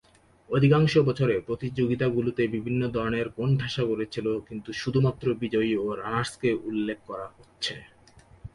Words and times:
অধিকাংশ 0.49 0.93
বছরে 0.99 1.35
প্রতিযোগিতাগুলিতে 1.39 2.43
বিভিন্ন 2.47 2.81
ধরনের 2.87 3.27
কোণঠাসা 3.29 3.83
করে 3.85 4.05
ছিল 4.05 4.27
কিন্তু 4.47 4.69
শুধুমাত্র 4.73 5.25
বিজয়ী 5.33 5.73
ও 5.75 5.87
রানার্সকে 5.95 6.49
উল্লেখ 6.69 6.97
করা 7.07 7.27
হচ্ছে। 7.29 7.75